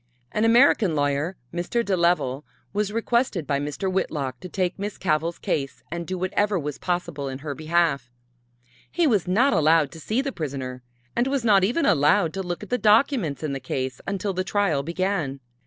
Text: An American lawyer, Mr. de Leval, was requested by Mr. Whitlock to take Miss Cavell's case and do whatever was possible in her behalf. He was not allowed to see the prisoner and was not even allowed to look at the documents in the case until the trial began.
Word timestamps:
An 0.31 0.45
American 0.45 0.95
lawyer, 0.95 1.37
Mr. 1.53 1.85
de 1.85 1.95
Leval, 1.95 2.43
was 2.73 2.91
requested 2.91 3.45
by 3.45 3.59
Mr. 3.59 3.87
Whitlock 3.93 4.39
to 4.39 4.49
take 4.49 4.79
Miss 4.79 4.97
Cavell's 4.97 5.37
case 5.37 5.83
and 5.91 6.07
do 6.07 6.17
whatever 6.17 6.57
was 6.57 6.79
possible 6.79 7.27
in 7.29 7.37
her 7.45 7.53
behalf. 7.53 8.09
He 8.91 9.05
was 9.05 9.27
not 9.27 9.53
allowed 9.53 9.91
to 9.91 9.99
see 9.99 10.19
the 10.19 10.31
prisoner 10.31 10.81
and 11.15 11.27
was 11.27 11.45
not 11.45 11.63
even 11.63 11.85
allowed 11.85 12.33
to 12.33 12.41
look 12.41 12.63
at 12.63 12.71
the 12.71 12.79
documents 12.79 13.43
in 13.43 13.53
the 13.53 13.59
case 13.59 14.01
until 14.07 14.33
the 14.33 14.43
trial 14.43 14.81
began. 14.81 15.39